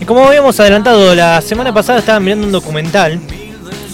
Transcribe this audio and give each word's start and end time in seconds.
Y 0.00 0.04
como 0.04 0.26
habíamos 0.26 0.60
adelantado, 0.60 1.14
la 1.14 1.40
semana 1.40 1.72
pasada 1.72 2.00
estaba 2.00 2.20
mirando 2.20 2.46
un 2.46 2.52
documental 2.52 3.18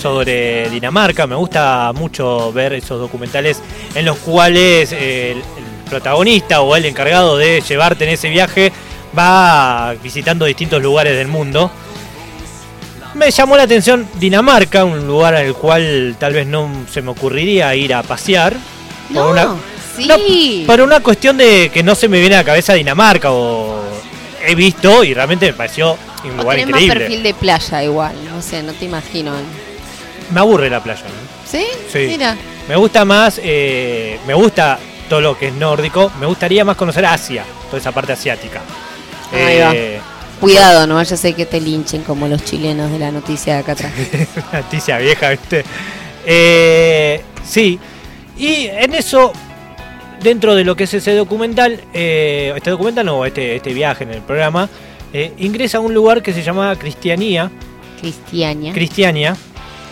sobre 0.01 0.69
Dinamarca. 0.71 1.27
Me 1.27 1.37
gusta 1.37 1.93
mucho 1.95 2.53
ver 2.53 2.73
esos 2.73 2.99
documentales 2.99 3.63
en 3.95 4.05
los 4.05 4.19
cuales 4.19 4.91
el, 4.91 5.39
el 5.39 5.45
protagonista 5.89 6.63
o 6.63 6.75
el 6.75 6.87
encargado 6.87 7.37
de 7.37 7.61
llevarte 7.61 8.05
en 8.05 8.11
ese 8.11 8.29
viaje 8.29 8.73
va 9.17 9.95
visitando 10.03 10.45
distintos 10.47 10.83
lugares 10.83 11.17
del 11.17 11.29
mundo. 11.29 11.71
Me 13.15 13.31
llamó 13.31 13.57
la 13.57 13.65
atención 13.65 14.09
Dinamarca, 14.19 14.85
un 14.85 15.07
lugar 15.07 15.35
al 15.35 15.55
cual 15.55 16.17
tal 16.19 16.33
vez 16.33 16.47
no 16.47 16.71
se 16.91 17.03
me 17.03 17.11
ocurriría 17.11 17.75
ir 17.75 17.95
a 17.95 18.03
pasear. 18.03 18.57
No, 19.11 19.23
por 19.23 19.31
una, 19.33 19.57
sí. 19.97 20.07
no, 20.07 20.67
por 20.67 20.81
una 20.81 21.01
cuestión 21.01 21.37
de 21.37 21.71
que 21.73 21.83
no 21.83 21.95
se 21.95 22.09
me 22.09 22.21
viene 22.21 22.37
a 22.37 22.39
la 22.39 22.45
cabeza 22.45 22.75
Dinamarca 22.75 23.31
o 23.31 23.81
he 24.45 24.55
visto 24.55 25.05
y 25.05 25.15
realmente 25.15 25.47
me 25.47 25.53
pareció 25.53 25.97
un 26.25 26.37
lugar 26.37 26.59
más 26.59 26.69
increíble. 26.69 27.01
perfil 27.01 27.23
de 27.23 27.35
playa 27.35 27.85
igual, 27.85 28.15
no 28.29 28.43
sé, 28.43 28.63
no 28.63 28.73
te 28.73 28.85
imagino. 28.85 29.33
Me 30.33 30.41
aburre 30.41 30.71
la 30.71 30.83
playa. 30.83 31.03
¿no? 31.03 31.51
¿Sí? 31.51 31.67
Sí. 31.93 32.07
Mira. 32.09 32.37
Me 32.69 32.77
gusta 32.77 33.05
más, 33.05 33.41
eh, 33.43 34.19
me 34.27 34.35
gusta 34.35 34.79
todo 35.09 35.21
lo 35.21 35.37
que 35.37 35.49
es 35.49 35.55
nórdico. 35.55 36.13
Me 36.21 36.27
gustaría 36.27 36.65
más 36.65 36.77
conocer 36.77 37.05
Asia, 37.05 37.45
toda 37.67 37.79
esa 37.79 37.93
parte 37.93 38.13
asiática. 38.13 38.61
Ahí 39.33 39.59
va. 39.59 39.73
Eh, 39.75 40.01
Cuidado, 40.41 40.87
no 40.87 40.95
vaya 40.95 41.15
a 41.15 41.19
ser 41.19 41.35
que 41.35 41.45
te 41.45 41.61
linchen 41.61 42.03
como 42.03 42.27
los 42.27 42.43
chilenos 42.45 42.91
de 42.91 42.99
la 42.99 43.11
noticia 43.11 43.55
de 43.55 43.61
acá 43.61 43.73
atrás. 43.73 43.93
noticia 44.53 44.97
vieja, 44.99 45.31
¿viste? 45.31 45.65
Eh, 46.25 47.23
sí. 47.45 47.79
Y 48.39 48.67
en 48.69 48.95
eso, 48.95 49.33
dentro 50.23 50.55
de 50.55 50.65
lo 50.65 50.77
que 50.77 50.85
es 50.85 50.95
ese 50.95 51.15
documental, 51.15 51.81
eh, 51.93 52.53
este 52.57 52.71
documental 52.71 53.07
no, 53.07 53.25
este, 53.25 53.57
este 53.57 53.73
viaje 53.75 54.05
en 54.05 54.11
el 54.11 54.21
programa, 54.23 54.69
eh, 55.13 55.33
ingresa 55.39 55.79
a 55.79 55.81
un 55.81 55.93
lugar 55.95 56.23
que 56.23 56.33
se 56.33 56.43
llama 56.43 56.75
Cristianía. 56.77 57.51
Cristiania. 58.01 58.73
Cristiania. 58.73 59.37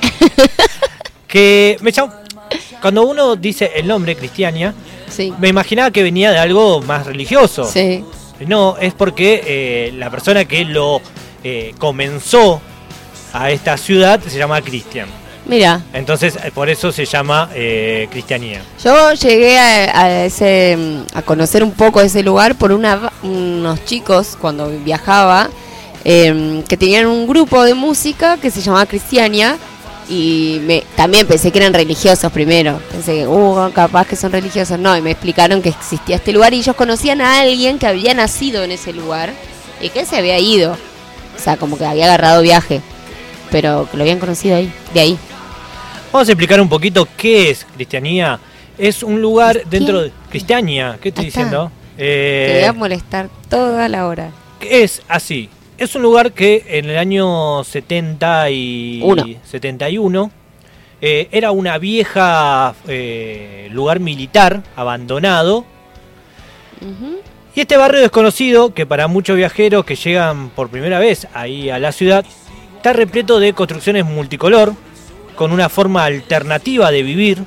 que 1.27 1.77
me 1.81 1.93
llamó- 1.93 2.13
Cuando 2.81 3.07
uno 3.07 3.37
dice 3.37 3.73
el 3.77 3.87
nombre 3.87 4.17
Cristiania, 4.17 4.75
sí. 5.09 5.33
me 5.39 5.49
imaginaba 5.49 5.91
que 5.91 6.03
venía 6.03 6.31
de 6.31 6.39
algo 6.39 6.81
más 6.83 7.07
religioso. 7.07 7.65
Sí. 7.65 8.05
No, 8.47 8.77
es 8.79 8.95
porque 8.95 9.43
eh, 9.45 9.93
la 9.97 10.11
persona 10.11 10.45
que 10.45 10.65
lo 10.65 11.01
eh, 11.43 11.75
comenzó 11.79 12.61
a 13.33 13.51
esta 13.51 13.77
ciudad 13.77 14.21
se 14.27 14.39
llama 14.39 14.63
Cristian. 14.63 15.09
Mira, 15.49 15.81
Entonces, 15.95 16.37
eh, 16.45 16.51
por 16.55 16.69
eso 16.69 16.93
se 16.93 17.07
llama 17.07 17.49
eh, 17.55 18.07
Cristianía. 18.11 18.61
yo 18.85 19.15
llegué 19.15 19.59
a, 19.59 19.99
a 19.99 20.25
ese 20.27 20.77
a 21.15 21.23
conocer 21.23 21.65
un 21.65 21.73
poco 21.73 22.03
ese 22.03 22.23
lugar 22.23 22.55
por 22.55 22.71
una, 22.71 23.11
unos 23.23 23.83
chicos 23.87 24.37
cuando 24.39 24.69
viajaba 24.69 25.49
em, 26.05 26.63
que 26.65 26.77
tenían 26.77 27.07
un 27.07 27.27
grupo 27.27 27.65
de 27.65 27.73
música 27.73 28.37
que 28.37 28.51
se 28.51 28.61
llamaba 28.61 28.85
Cristiania 28.85 29.57
y 30.09 30.61
me, 30.67 30.85
también 30.97 31.27
pensé 31.27 31.51
que 31.51 31.59
eran 31.59 31.75
religiosos 31.75 32.31
primero. 32.33 32.81
Pensé 32.91 33.15
que, 33.15 33.27
uh, 33.27 33.71
capaz 33.75 34.07
que 34.07 34.17
son 34.17 34.33
religiosos. 34.33 34.79
No, 34.79 34.97
y 34.97 35.03
me 35.03 35.11
explicaron 35.11 35.61
que 35.63 35.69
existía 35.71 36.17
este 36.17 36.33
lugar 36.33 36.55
y 36.55 36.59
ellos 36.59 36.77
conocían 36.77 37.21
a 37.21 37.41
alguien 37.41 37.79
que 37.79 37.87
había 37.87 38.15
nacido 38.15 38.63
en 38.65 38.73
ese 38.73 38.93
lugar 38.93 39.33
y 39.81 39.91
que 39.91 40.05
se 40.07 40.17
había 40.17 40.39
ido. 40.39 40.73
O 40.73 41.41
sea, 41.41 41.57
como 41.57 41.77
que 41.79 41.85
había 41.85 42.07
agarrado 42.07 42.43
viaje, 42.43 42.81
pero 43.51 43.87
que 43.91 43.97
lo 43.97 44.03
habían 44.03 44.19
conocido 44.19 44.57
ahí, 44.57 44.73
de 44.95 45.01
ahí. 45.01 45.19
Vamos 46.13 46.29
a 46.29 46.33
explicar 46.33 46.61
un 46.61 46.69
poquito 46.69 47.07
qué 47.17 47.51
es 47.51 47.67
Cristianía. 47.75 48.39
Es 48.79 49.03
un 49.03 49.21
lugar 49.21 49.63
dentro 49.69 50.03
de... 50.03 50.13
Cristiania, 50.31 50.99
¿qué 51.01 51.11
estoy 51.11 51.27
diciendo? 51.27 51.71
Te 51.97 52.55
Eh, 52.57 52.61
voy 52.61 52.65
a 52.69 52.73
molestar 52.73 53.29
toda 53.49 53.89
la 53.89 54.07
hora. 54.07 54.31
es 54.61 55.03
así. 55.09 55.51
Es 55.77 55.95
un 55.95 56.03
lugar 56.03 56.33
que 56.33 56.65
en 56.69 56.89
el 56.91 56.97
año 56.97 57.63
70 57.63 58.51
y 58.51 59.01
Uno. 59.03 59.25
71 59.45 60.31
eh, 61.01 61.29
era 61.31 61.51
una 61.53 61.79
vieja 61.79 62.75
eh, 62.89 63.69
lugar 63.71 64.01
militar 64.01 64.63
abandonado 64.75 65.65
y 67.55 67.61
este 67.61 67.77
barrio 67.77 68.01
desconocido 68.01 68.73
que 68.75 68.87
para 68.87 69.07
muchos 69.09 69.37
viajeros 69.37 69.85
que 69.85 69.95
llegan 69.97 70.51
por 70.51 70.69
primera 70.69 70.99
vez 70.99 71.27
ahí 71.35 71.71
a 71.71 71.79
la 71.79 71.93
ciudad 71.93 72.25
está 72.77 72.93
repleto 72.93 73.39
de 73.41 73.53
construcciones 73.53 74.05
multicolor 74.05 74.75
con 75.39 75.53
una 75.53 75.69
forma 75.69 76.05
alternativa 76.05 76.91
de 76.91 77.03
vivir. 77.05 77.45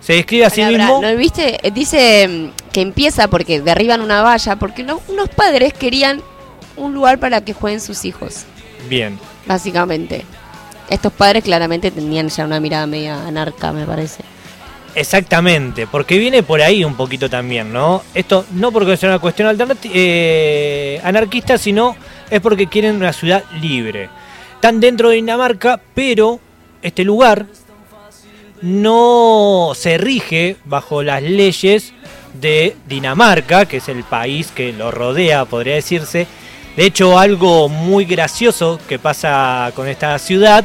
Se 0.00 0.12
describe 0.12 0.44
a 0.44 0.50
sí 0.50 0.62
mismo. 0.62 1.00
¿no 1.00 1.16
viste? 1.16 1.58
Eh, 1.66 1.70
Dice 1.70 2.28
mm, 2.28 2.70
que 2.70 2.82
empieza 2.82 3.28
porque 3.28 3.62
derriban 3.62 4.02
una 4.02 4.20
valla, 4.20 4.56
porque 4.56 4.82
no- 4.82 5.00
unos 5.08 5.30
padres 5.30 5.72
querían 5.72 6.20
un 6.76 6.92
lugar 6.92 7.18
para 7.18 7.40
que 7.40 7.54
jueguen 7.54 7.80
sus 7.80 8.04
hijos, 8.04 8.44
Bien. 8.90 9.18
básicamente. 9.46 10.24
Estos 10.90 11.12
padres 11.14 11.42
claramente 11.44 11.90
tenían 11.90 12.28
ya 12.28 12.44
una 12.44 12.60
mirada 12.60 12.86
media 12.86 13.26
anarca, 13.26 13.72
me 13.72 13.86
parece. 13.86 14.22
Exactamente, 14.94 15.86
porque 15.86 16.18
viene 16.18 16.42
por 16.42 16.60
ahí 16.60 16.84
un 16.84 16.94
poquito 16.94 17.30
también, 17.30 17.72
¿no? 17.72 18.02
Esto 18.12 18.44
no 18.52 18.70
porque 18.70 18.98
sea 18.98 19.08
una 19.08 19.18
cuestión 19.18 19.48
eh, 19.84 21.00
anarquista, 21.02 21.56
sino 21.56 21.96
es 22.28 22.40
porque 22.42 22.66
quieren 22.66 22.96
una 22.96 23.14
ciudad 23.14 23.44
libre. 23.62 24.10
Están 24.56 24.80
dentro 24.80 25.08
de 25.08 25.14
Dinamarca, 25.16 25.80
pero 25.94 26.38
este 26.82 27.04
lugar 27.04 27.46
no 28.60 29.72
se 29.74 29.98
rige 29.98 30.56
bajo 30.64 31.02
las 31.02 31.22
leyes 31.22 31.92
de 32.34 32.76
Dinamarca, 32.86 33.66
que 33.66 33.78
es 33.78 33.88
el 33.88 34.04
país 34.04 34.50
que 34.54 34.72
lo 34.72 34.90
rodea, 34.90 35.44
podría 35.44 35.74
decirse. 35.74 36.26
De 36.76 36.84
hecho, 36.86 37.18
algo 37.18 37.68
muy 37.68 38.04
gracioso 38.04 38.80
que 38.88 38.98
pasa 38.98 39.72
con 39.74 39.88
esta 39.88 40.18
ciudad 40.18 40.64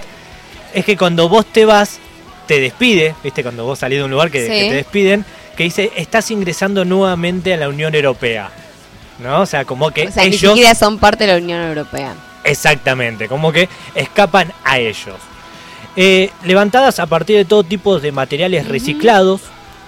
es 0.74 0.86
que 0.86 0.96
cuando 0.96 1.28
vos 1.28 1.46
te 1.46 1.66
vas, 1.66 2.00
te 2.46 2.60
despide, 2.60 3.16
¿viste? 3.24 3.44
Cuando 3.44 3.66
vos 3.66 3.80
salís 3.80 3.98
de 4.00 4.06
un 4.06 4.12
lugar 4.12 4.32
que, 4.32 4.42
Sí. 4.46 4.48
que 4.52 4.70
te 4.70 4.76
despiden, 4.76 5.26
que 5.58 5.64
dice, 5.64 5.92
estás 5.96 6.30
ingresando 6.32 6.86
nuevamente 6.86 7.54
a 7.54 7.58
la 7.58 7.68
Unión 7.68 7.94
Europea. 7.96 8.52
¿No? 9.20 9.42
O 9.42 9.46
sea, 9.48 9.66
como 9.66 9.90
que 9.90 10.08
O 10.08 10.12
sea, 10.12 10.24
ni 10.24 10.36
ellos... 10.36 10.54
siquiera 10.54 10.76
son 10.76 11.00
parte 11.00 11.26
de 11.26 11.34
la 11.34 11.40
Unión 11.40 11.60
Europea. 11.64 12.14
Exactamente, 12.44 13.28
como 13.28 13.52
que 13.52 13.68
escapan 13.96 14.54
a 14.64 14.78
ellos. 14.78 15.16
Eh, 16.00 16.30
levantadas 16.46 17.00
a 17.00 17.08
partir 17.08 17.38
de 17.38 17.46
todo 17.46 17.64
tipo 17.64 18.00
de 18.00 18.12
materiales 18.12 18.68
reciclados, 18.68 19.42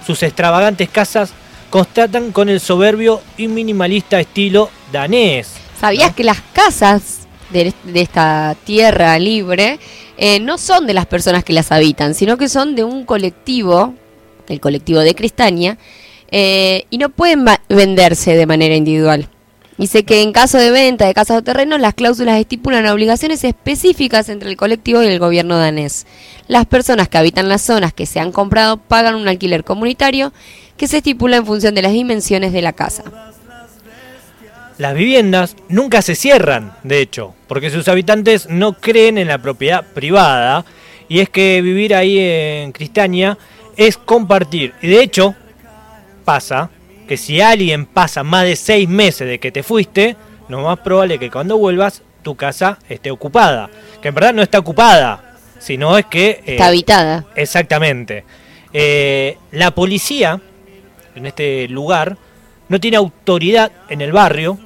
sus 0.04 0.22
extravagantes 0.24 0.88
casas 0.88 1.32
constatan 1.70 2.32
con 2.32 2.48
el 2.48 2.58
soberbio 2.58 3.22
y 3.36 3.46
minimalista 3.46 4.18
estilo 4.18 4.70
danés. 4.92 5.52
¿Sabías 5.80 6.10
¿no? 6.10 6.16
que 6.16 6.24
las 6.24 6.40
casas 6.52 7.28
de, 7.50 7.72
de 7.84 8.00
esta 8.00 8.56
tierra 8.64 9.16
libre 9.20 9.78
eh, 10.18 10.40
no 10.40 10.58
son 10.58 10.86
de 10.86 10.94
las 10.94 11.06
personas 11.06 11.44
que 11.44 11.52
las 11.52 11.72
habitan, 11.72 12.14
sino 12.14 12.36
que 12.36 12.48
son 12.48 12.74
de 12.74 12.84
un 12.84 13.04
colectivo, 13.04 13.94
el 14.48 14.60
colectivo 14.60 15.00
de 15.00 15.14
Cristania, 15.14 15.78
eh, 16.30 16.84
y 16.90 16.98
no 16.98 17.08
pueden 17.08 17.46
venderse 17.68 18.34
de 18.34 18.46
manera 18.46 18.74
individual. 18.74 19.28
Dice 19.80 20.04
que 20.04 20.20
en 20.20 20.32
caso 20.32 20.58
de 20.58 20.70
venta 20.70 21.06
de 21.06 21.14
casas 21.14 21.38
o 21.38 21.42
terrenos, 21.42 21.80
las 21.80 21.94
cláusulas 21.94 22.38
estipulan 22.38 22.86
obligaciones 22.86 23.42
específicas 23.44 24.28
entre 24.28 24.50
el 24.50 24.58
colectivo 24.58 25.02
y 25.02 25.06
el 25.06 25.18
gobierno 25.18 25.56
danés. 25.56 26.06
Las 26.48 26.66
personas 26.66 27.08
que 27.08 27.16
habitan 27.16 27.48
las 27.48 27.62
zonas 27.62 27.94
que 27.94 28.04
se 28.04 28.20
han 28.20 28.30
comprado 28.30 28.76
pagan 28.76 29.14
un 29.14 29.26
alquiler 29.26 29.64
comunitario 29.64 30.34
que 30.76 30.86
se 30.86 30.98
estipula 30.98 31.38
en 31.38 31.46
función 31.46 31.74
de 31.74 31.80
las 31.80 31.92
dimensiones 31.92 32.52
de 32.52 32.60
la 32.60 32.74
casa. 32.74 33.04
Las 34.76 34.94
viviendas 34.94 35.56
nunca 35.70 36.02
se 36.02 36.14
cierran, 36.14 36.74
de 36.82 37.00
hecho, 37.00 37.34
porque 37.48 37.70
sus 37.70 37.88
habitantes 37.88 38.50
no 38.50 38.74
creen 38.74 39.16
en 39.16 39.28
la 39.28 39.38
propiedad 39.38 39.82
privada 39.94 40.66
y 41.08 41.20
es 41.20 41.30
que 41.30 41.62
vivir 41.62 41.94
ahí 41.94 42.18
en 42.18 42.72
Cristania 42.72 43.38
es 43.78 43.96
compartir. 43.96 44.74
Y 44.82 44.88
de 44.88 45.02
hecho, 45.02 45.34
pasa 46.26 46.68
que 47.10 47.16
si 47.16 47.40
alguien 47.40 47.86
pasa 47.86 48.22
más 48.22 48.44
de 48.44 48.54
seis 48.54 48.88
meses 48.88 49.26
de 49.26 49.40
que 49.40 49.50
te 49.50 49.64
fuiste, 49.64 50.14
lo 50.48 50.60
más 50.60 50.78
probable 50.78 51.14
es 51.14 51.20
que 51.20 51.28
cuando 51.28 51.58
vuelvas 51.58 52.02
tu 52.22 52.36
casa 52.36 52.78
esté 52.88 53.10
ocupada. 53.10 53.68
Que 54.00 54.06
en 54.10 54.14
verdad 54.14 54.32
no 54.32 54.42
está 54.42 54.60
ocupada, 54.60 55.34
sino 55.58 55.98
es 55.98 56.06
que... 56.06 56.28
eh, 56.28 56.42
Está 56.46 56.68
habitada. 56.68 57.24
Exactamente. 57.34 58.24
Eh, 58.72 59.36
la 59.50 59.72
policía 59.72 60.40
en 61.16 61.26
este 61.26 61.66
lugar 61.66 62.16
no 62.68 62.78
tiene 62.78 62.96
autoridad 62.96 63.72
en 63.88 64.02
el 64.02 64.12
barrio 64.12 64.56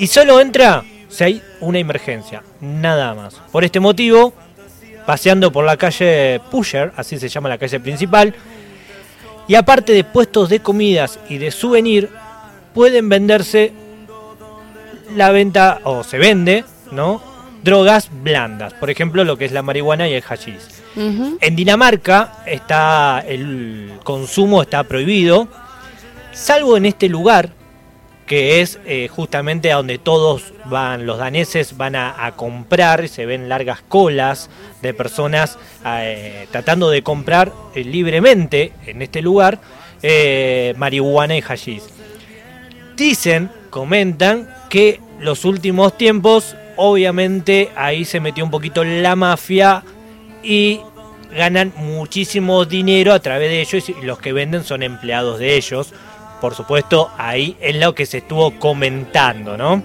y 0.00 0.08
solo 0.08 0.40
entra 0.40 0.82
si 1.08 1.22
hay 1.22 1.42
una 1.60 1.78
emergencia, 1.78 2.42
nada 2.60 3.14
más. 3.14 3.34
Por 3.52 3.62
este 3.62 3.78
motivo, 3.78 4.34
paseando 5.06 5.52
por 5.52 5.64
la 5.64 5.76
calle 5.76 6.40
Pusher, 6.50 6.90
así 6.96 7.20
se 7.20 7.28
llama 7.28 7.48
la 7.48 7.56
calle 7.58 7.78
principal, 7.78 8.34
y 9.50 9.56
aparte 9.56 9.92
de 9.92 10.04
puestos 10.04 10.48
de 10.48 10.60
comidas 10.60 11.18
y 11.28 11.38
de 11.38 11.50
souvenir, 11.50 12.08
pueden 12.72 13.08
venderse 13.08 13.72
la 15.16 15.32
venta, 15.32 15.80
o 15.82 16.04
se 16.04 16.18
vende, 16.18 16.64
¿no? 16.92 17.20
Drogas 17.64 18.10
blandas, 18.22 18.74
por 18.74 18.90
ejemplo, 18.90 19.24
lo 19.24 19.36
que 19.36 19.46
es 19.46 19.50
la 19.50 19.62
marihuana 19.62 20.08
y 20.08 20.12
el 20.12 20.22
hashish. 20.22 20.62
En 20.94 21.56
Dinamarca 21.56 22.44
está 22.46 23.24
el 23.26 23.94
consumo 24.04 24.62
está 24.62 24.84
prohibido, 24.84 25.48
salvo 26.32 26.76
en 26.76 26.86
este 26.86 27.08
lugar 27.08 27.50
que 28.30 28.60
es 28.60 28.78
eh, 28.86 29.08
justamente 29.08 29.72
a 29.72 29.74
donde 29.78 29.98
todos 29.98 30.52
van, 30.66 31.04
los 31.04 31.18
daneses 31.18 31.76
van 31.76 31.96
a, 31.96 32.26
a 32.26 32.36
comprar, 32.36 33.08
se 33.08 33.26
ven 33.26 33.48
largas 33.48 33.82
colas 33.82 34.48
de 34.82 34.94
personas 34.94 35.58
eh, 35.84 36.46
tratando 36.52 36.90
de 36.90 37.02
comprar 37.02 37.52
eh, 37.74 37.82
libremente 37.82 38.72
en 38.86 39.02
este 39.02 39.20
lugar 39.20 39.58
marihuana 40.76 41.36
y 41.36 41.42
hashish. 41.42 41.82
Dicen, 42.96 43.50
comentan, 43.68 44.48
que 44.68 45.00
los 45.18 45.44
últimos 45.44 45.98
tiempos, 45.98 46.54
obviamente 46.76 47.70
ahí 47.74 48.04
se 48.04 48.20
metió 48.20 48.44
un 48.44 48.52
poquito 48.52 48.84
la 48.84 49.16
mafia 49.16 49.82
y 50.44 50.80
ganan 51.36 51.72
muchísimo 51.76 52.64
dinero 52.64 53.12
a 53.12 53.18
través 53.18 53.50
de 53.50 53.60
ellos 53.60 53.88
y 53.88 53.94
los 54.02 54.20
que 54.20 54.32
venden 54.32 54.62
son 54.62 54.84
empleados 54.84 55.40
de 55.40 55.56
ellos. 55.56 55.92
Por 56.40 56.54
supuesto, 56.54 57.10
ahí 57.18 57.56
es 57.60 57.76
lo 57.76 57.94
que 57.94 58.06
se 58.06 58.18
estuvo 58.18 58.58
comentando, 58.58 59.56
¿no? 59.56 59.82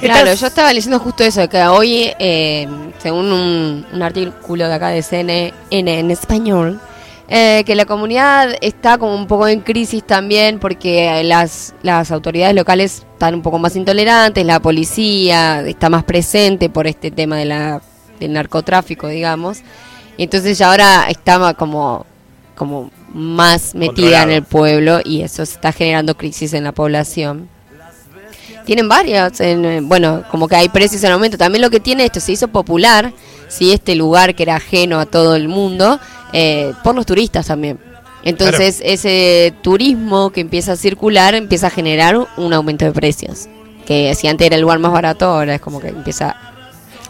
Claro, 0.00 0.20
Estas- 0.30 0.40
yo 0.40 0.46
estaba 0.48 0.72
leyendo 0.72 0.98
justo 0.98 1.22
eso, 1.22 1.48
que 1.48 1.62
hoy, 1.64 2.10
eh, 2.18 2.66
según 2.98 3.30
un, 3.30 3.86
un 3.92 4.02
artículo 4.02 4.66
de 4.66 4.74
acá 4.74 4.88
de 4.88 5.02
CNN 5.02 5.52
en 6.00 6.10
español, 6.10 6.80
eh, 7.28 7.62
que 7.64 7.74
la 7.76 7.84
comunidad 7.84 8.50
está 8.60 8.98
como 8.98 9.14
un 9.14 9.26
poco 9.26 9.46
en 9.48 9.60
crisis 9.60 10.02
también 10.04 10.58
porque 10.58 11.22
las, 11.24 11.74
las 11.82 12.10
autoridades 12.10 12.54
locales 12.56 13.06
están 13.12 13.34
un 13.36 13.42
poco 13.42 13.58
más 13.58 13.76
intolerantes, 13.76 14.44
la 14.44 14.60
policía 14.60 15.60
está 15.66 15.88
más 15.88 16.02
presente 16.04 16.68
por 16.68 16.86
este 16.88 17.10
tema 17.12 17.36
de 17.36 17.44
la, 17.44 17.80
del 18.18 18.32
narcotráfico, 18.32 19.06
digamos. 19.06 19.60
Y 20.16 20.24
entonces 20.24 20.58
ya 20.58 20.70
ahora 20.70 21.06
está 21.08 21.54
como, 21.54 22.04
como 22.62 22.92
más 23.12 23.74
metida 23.74 24.22
en 24.22 24.30
el 24.30 24.44
pueblo 24.44 25.00
y 25.04 25.22
eso 25.22 25.42
está 25.42 25.72
generando 25.72 26.16
crisis 26.16 26.52
en 26.52 26.62
la 26.62 26.70
población. 26.70 27.48
Tienen 28.64 28.88
varios, 28.88 29.40
en, 29.40 29.64
eh, 29.64 29.80
bueno, 29.82 30.22
como 30.30 30.46
que 30.46 30.54
hay 30.54 30.68
precios 30.68 31.02
en 31.02 31.10
aumento. 31.10 31.36
También 31.36 31.60
lo 31.60 31.70
que 31.70 31.80
tiene 31.80 32.04
esto, 32.04 32.20
se 32.20 32.30
hizo 32.30 32.46
popular, 32.46 33.12
sí, 33.48 33.72
este 33.72 33.96
lugar 33.96 34.36
que 34.36 34.44
era 34.44 34.54
ajeno 34.54 35.00
a 35.00 35.06
todo 35.06 35.34
el 35.34 35.48
mundo, 35.48 35.98
eh, 36.32 36.72
por 36.84 36.94
los 36.94 37.04
turistas 37.04 37.48
también. 37.48 37.80
Entonces, 38.22 38.80
ese 38.84 39.52
turismo 39.60 40.30
que 40.30 40.40
empieza 40.40 40.72
a 40.72 40.76
circular 40.76 41.34
empieza 41.34 41.66
a 41.66 41.70
generar 41.70 42.28
un 42.36 42.52
aumento 42.52 42.84
de 42.84 42.92
precios. 42.92 43.48
Que 43.84 44.14
si 44.14 44.28
antes 44.28 44.46
era 44.46 44.54
el 44.54 44.62
lugar 44.62 44.78
más 44.78 44.92
barato, 44.92 45.24
ahora 45.24 45.56
es 45.56 45.60
como 45.60 45.80
que 45.80 45.88
empieza 45.88 46.36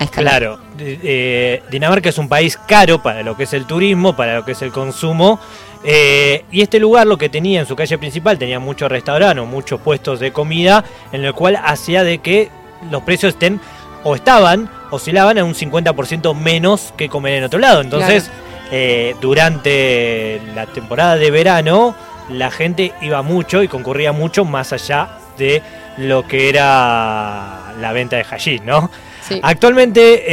a 0.02 0.04
escalar. 0.04 0.38
Claro, 0.38 0.58
eh, 0.78 1.62
Dinamarca 1.70 2.08
es 2.08 2.18
un 2.18 2.28
país 2.28 2.58
caro 2.66 3.02
para 3.02 3.22
lo 3.22 3.36
que 3.36 3.44
es 3.44 3.52
el 3.52 3.66
turismo, 3.66 4.14
para 4.14 4.36
lo 4.36 4.44
que 4.44 4.52
es 4.52 4.62
el 4.62 4.70
consumo. 4.70 5.40
eh, 5.84 6.44
y 6.52 6.60
este 6.60 6.78
lugar 6.78 7.06
lo 7.06 7.18
que 7.18 7.28
tenía 7.28 7.60
en 7.60 7.66
su 7.66 7.74
calle 7.74 7.98
principal, 7.98 8.38
tenía 8.38 8.60
muchos 8.60 8.90
restaurantes, 8.90 9.44
muchos 9.44 9.80
puestos 9.80 10.20
de 10.20 10.32
comida, 10.32 10.84
en 11.12 11.24
el 11.24 11.32
cual 11.32 11.58
hacía 11.64 12.04
de 12.04 12.18
que 12.18 12.50
los 12.90 13.02
precios 13.02 13.34
estén 13.34 13.60
o 14.04 14.14
estaban, 14.14 14.68
oscilaban 14.90 15.38
a 15.38 15.44
un 15.44 15.54
50% 15.54 16.34
menos 16.34 16.92
que 16.96 17.08
comer 17.08 17.34
en 17.34 17.44
otro 17.44 17.58
lado. 17.58 17.80
Entonces, 17.80 18.30
eh, 18.70 19.14
durante 19.20 20.40
la 20.54 20.66
temporada 20.66 21.16
de 21.16 21.30
verano, 21.30 21.94
la 22.28 22.50
gente 22.50 22.92
iba 23.00 23.22
mucho 23.22 23.62
y 23.62 23.68
concurría 23.68 24.12
mucho 24.12 24.44
más 24.44 24.72
allá 24.72 25.18
de 25.38 25.62
lo 25.98 26.26
que 26.26 26.48
era 26.48 27.74
la 27.80 27.92
venta 27.92 28.16
de 28.16 28.24
hashish, 28.24 28.62
¿no? 28.62 28.90
Sí. 29.26 29.40
Actualmente 29.42 30.24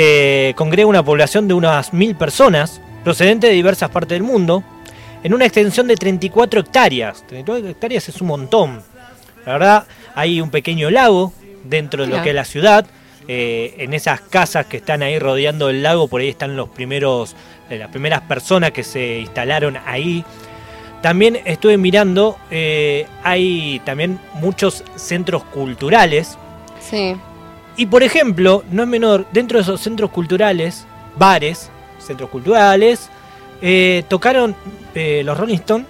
eh, 0.49 0.53
congrega 0.55 0.87
una 0.87 1.03
población 1.03 1.47
de 1.47 1.53
unas 1.53 1.93
mil 1.93 2.15
personas, 2.15 2.81
procedente 3.03 3.47
de 3.47 3.53
diversas 3.53 3.89
partes 3.89 4.15
del 4.15 4.23
mundo, 4.23 4.63
en 5.23 5.33
una 5.33 5.45
extensión 5.45 5.87
de 5.87 5.95
34 5.95 6.61
hectáreas. 6.61 7.23
34 7.27 7.69
hectáreas 7.69 8.09
es 8.09 8.21
un 8.21 8.27
montón. 8.27 8.81
La 9.45 9.53
verdad, 9.53 9.83
hay 10.15 10.41
un 10.41 10.49
pequeño 10.49 10.89
lago 10.89 11.33
dentro 11.63 12.05
de 12.05 12.15
lo 12.15 12.21
que 12.23 12.29
es 12.29 12.35
la 12.35 12.45
ciudad. 12.45 12.85
eh, 13.31 13.75
en 13.83 13.93
esas 13.93 14.21
casas 14.21 14.65
que 14.65 14.77
están 14.77 15.03
ahí 15.03 15.19
rodeando 15.19 15.69
el 15.69 15.83
lago, 15.83 16.07
por 16.07 16.21
ahí 16.21 16.29
están 16.29 16.55
los 16.55 16.67
primeros, 16.69 17.35
eh, 17.69 17.77
las 17.77 17.89
primeras 17.89 18.21
personas 18.21 18.71
que 18.71 18.83
se 18.83 19.19
instalaron 19.19 19.77
ahí. 19.85 20.25
También 21.03 21.37
estuve 21.45 21.77
mirando, 21.77 22.37
eh, 22.49 23.05
hay 23.23 23.81
también 23.85 24.19
muchos 24.41 24.83
centros 24.95 25.43
culturales 25.43 26.39
Sí. 26.81 27.15
Y 27.79 27.85
por 27.85 28.03
ejemplo, 28.03 28.63
no 28.71 28.83
es 28.83 28.89
menor, 28.89 29.25
dentro 29.31 29.57
de 29.57 29.63
esos 29.63 29.79
centros 29.79 30.09
culturales, 30.11 30.85
bares, 31.15 31.69
centros 31.97 32.29
culturales, 32.29 33.09
eh, 33.61 34.03
tocaron 34.07 34.55
eh, 34.93 35.21
los 35.23 35.37
Rolling 35.37 35.55
Stones 35.55 35.87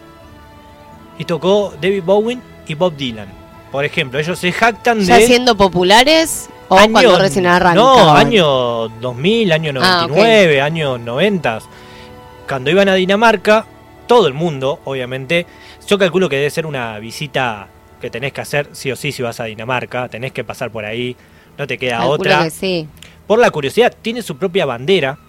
y 1.18 1.26
tocó 1.26 1.74
David 1.82 2.04
Bowie 2.06 2.40
y 2.68 2.74
Bob 2.76 2.96
Dylan. 2.96 3.28
Por 3.72 3.86
ejemplo, 3.86 4.20
ellos 4.20 4.38
se 4.40 4.52
jactan 4.52 5.00
¿Ya 5.02 5.18
de... 5.18 5.26
siendo 5.28 5.56
populares 5.56 6.50
o 6.68 6.78
año- 6.78 6.92
cuando 6.92 7.18
recién 7.20 7.46
arrancaban? 7.48 7.76
No, 7.76 8.14
año 8.16 8.88
2000, 9.02 9.52
año 9.52 9.72
Ah, 9.82 10.02
ok. 10.06 10.10
99, 10.12 10.62
año 10.62 10.98
90. 10.98 11.60
Cuando 12.48 12.72
iban 12.72 12.90
a 12.90 12.94
Dinamarca, 12.96 13.66
todo 14.08 14.28
el 14.28 14.34
mundo, 14.34 14.80
obviamente, 14.86 15.46
yo 15.88 15.98
calculo 15.98 16.30
que 16.30 16.38
debe 16.38 16.50
ser 16.50 16.66
una 16.66 16.98
visita 17.00 17.68
que 18.02 18.10
tenés 18.10 18.32
que 18.34 18.42
hacer 18.42 18.70
sí 18.72 18.92
o 18.92 18.96
sí 18.96 19.12
si 19.12 19.22
vas 19.22 19.40
a 19.40 19.44
Dinamarca, 19.46 20.08
tenés 20.08 20.32
que 20.32 20.44
pasar 20.44 20.72
por 20.72 20.86
ahí, 20.86 21.16
no 21.60 21.68
te 21.68 21.78
queda 21.78 21.98
Calculo 21.98 22.14
otra. 22.16 22.44
que 22.46 22.50
sí. 22.50 22.88
Por 23.28 23.38
la 23.38 23.52
curiosidad, 23.52 23.94
tiene 24.02 24.22
su 24.24 24.38
propia 24.38 24.66
bandera. 24.66 25.20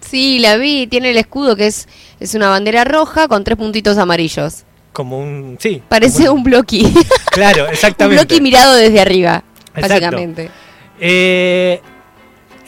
Sí, 0.00 0.40
la 0.40 0.56
vi, 0.56 0.88
tiene 0.88 1.10
el 1.10 1.16
escudo 1.16 1.54
que 1.56 1.68
es, 1.68 1.88
es 2.20 2.34
una 2.34 2.48
bandera 2.48 2.84
roja 2.84 3.28
con 3.28 3.44
tres 3.44 3.56
puntitos 3.56 3.96
amarillos. 3.96 4.64
Como 4.92 5.18
un. 5.18 5.56
Sí. 5.60 5.80
Parece 5.88 6.26
como 6.26 6.38
un 6.38 6.42
bloqui. 6.44 6.92
Claro, 7.30 7.64
un 7.68 7.70
exactamente. 7.70 8.22
bloqui 8.24 8.42
mirado 8.42 8.74
desde 8.74 9.00
arriba, 9.00 9.42
Exacto. 9.74 9.88
básicamente. 9.88 10.50
Eh, 11.00 11.80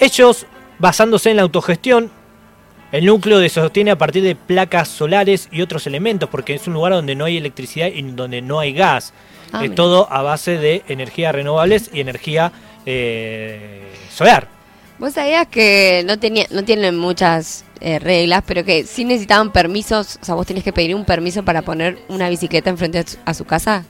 ellos, 0.01 0.47
basándose 0.79 1.31
en 1.31 1.37
la 1.37 1.43
autogestión, 1.43 2.11
el 2.93 3.05
núcleo 3.05 3.41
se 3.41 3.49
sostiene 3.49 3.91
a 3.91 3.99
partir 3.99 4.23
de 4.23 4.37
placas 4.37 4.89
solares 4.89 5.49
y 5.53 5.61
otros 5.61 5.87
elementos, 5.87 6.31
porque 6.31 6.55
es 6.55 6.67
un 6.67 6.75
lugar 6.75 6.93
donde 6.93 7.15
no 7.17 7.25
hay 7.27 7.37
electricidad 7.37 7.89
y 7.89 8.01
donde 8.03 8.41
no 8.41 8.61
hay 8.61 8.73
gas. 8.73 9.13
Ah, 9.53 9.59
es 9.59 9.63
mira. 9.63 9.75
todo 9.75 10.11
a 10.11 10.23
base 10.23 10.57
de 10.57 10.83
energías 10.89 11.35
renovables 11.35 11.91
y 11.93 12.01
energía 12.01 12.53
eh, 12.87 13.83
solar. 14.11 14.49
Vos 14.99 15.13
sabías 15.15 15.47
que 15.49 16.05
no 16.07 16.19
tenía, 16.19 16.47
no 16.51 16.63
tienen 16.65 16.97
muchas 16.97 17.65
eh, 17.81 17.99
reglas, 17.99 18.43
pero 18.47 18.65
que 18.65 18.85
sí 18.85 19.05
necesitaban 19.05 19.51
permisos, 19.53 20.19
o 20.23 20.25
sea, 20.25 20.35
vos 20.37 20.47
tenés 20.47 20.63
que 20.63 20.73
pedir 20.73 20.95
un 20.95 21.05
permiso 21.05 21.45
para 21.45 21.63
poner 21.63 21.99
una 22.09 22.29
bicicleta 22.29 22.71
enfrente 22.71 22.99
a 23.01 23.07
su, 23.07 23.17
a 23.25 23.35
su 23.35 23.45
casa. 23.45 23.85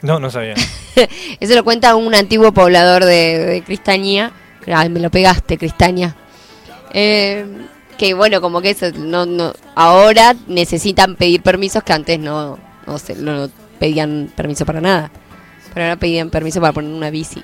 No, 0.00 0.18
no 0.20 0.30
sabía. 0.30 0.54
Eso 1.40 1.54
lo 1.54 1.64
cuenta 1.64 1.94
un 1.96 2.14
antiguo 2.14 2.52
poblador 2.52 3.04
de, 3.04 3.38
de 3.38 3.62
Cristaña. 3.62 4.32
Ay, 4.72 4.88
me 4.88 5.00
lo 5.00 5.10
pegaste, 5.10 5.58
Cristaña. 5.58 6.14
Eh, 6.92 7.44
que 7.98 8.14
bueno, 8.14 8.40
como 8.40 8.60
que 8.60 8.70
eso, 8.70 8.90
no, 8.92 9.26
no, 9.26 9.52
ahora 9.74 10.34
necesitan 10.46 11.16
pedir 11.16 11.42
permisos 11.42 11.82
que 11.82 11.92
antes 11.92 12.18
no, 12.18 12.58
no, 12.86 12.98
se- 12.98 13.14
no 13.16 13.48
pedían 13.78 14.32
permiso 14.34 14.64
para 14.66 14.80
nada. 14.80 15.10
Pero 15.74 15.86
ahora 15.86 15.96
pedían 15.96 16.30
permiso 16.30 16.60
para 16.60 16.72
poner 16.72 16.92
una 16.92 17.10
bici. 17.10 17.42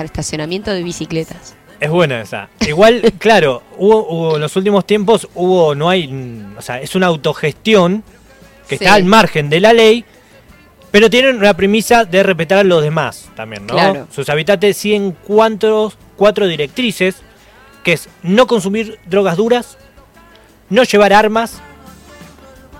Para 0.00 0.06
estacionamiento 0.06 0.70
de 0.70 0.82
bicicletas. 0.82 1.54
Es 1.78 1.90
buena 1.90 2.22
esa. 2.22 2.48
Igual, 2.66 3.02
claro, 3.18 3.62
hubo, 3.76 4.06
hubo- 4.08 4.34
en 4.36 4.40
los 4.40 4.56
últimos 4.56 4.86
tiempos 4.86 5.28
hubo, 5.34 5.74
no 5.74 5.90
hay, 5.90 6.08
mm, 6.08 6.56
o 6.56 6.62
sea, 6.62 6.80
es 6.80 6.94
una 6.94 7.08
autogestión 7.08 8.02
que 8.66 8.78
Sí. 8.78 8.84
está 8.84 8.94
al 8.94 9.04
margen 9.04 9.50
de 9.50 9.60
la 9.60 9.74
ley, 9.74 10.06
pero 10.90 11.10
tienen 11.10 11.36
una 11.36 11.52
premisa 11.52 12.06
de 12.06 12.22
respetar 12.22 12.56
a 12.56 12.64
los 12.64 12.82
demás 12.82 13.28
también, 13.36 13.66
¿no? 13.66 13.74
Claro. 13.74 14.06
Sus 14.10 14.30
habitantes 14.30 14.78
siguen 14.78 15.14
cuatro, 15.26 15.92
cuatro 16.16 16.46
directrices, 16.46 17.16
que 17.84 17.92
es 17.92 18.08
no 18.22 18.46
consumir 18.46 18.98
drogas 19.04 19.36
duras, 19.36 19.76
no 20.70 20.82
llevar 20.84 21.12
armas, 21.12 21.60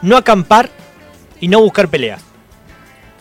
no 0.00 0.16
acampar 0.16 0.70
y 1.38 1.48
no 1.48 1.60
buscar 1.60 1.88
peleas. 1.88 2.22